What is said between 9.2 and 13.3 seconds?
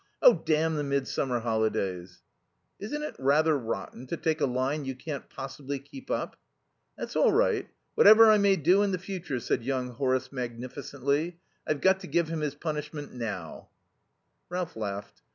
said young Horace magnificently, "I've got to give him his punishment